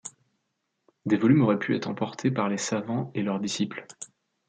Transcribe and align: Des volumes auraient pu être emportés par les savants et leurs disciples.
Des 1.05 1.15
volumes 1.17 1.43
auraient 1.43 1.59
pu 1.59 1.75
être 1.75 1.87
emportés 1.87 2.31
par 2.31 2.49
les 2.49 2.57
savants 2.57 3.11
et 3.13 3.21
leurs 3.21 3.39
disciples. 3.39 3.85